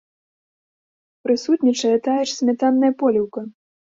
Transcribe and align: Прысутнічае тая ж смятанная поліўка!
Прысутнічае 1.27 1.93
тая 2.09 2.17
ж 2.31 2.35
смятанная 2.39 2.91
поліўка! 3.03 3.41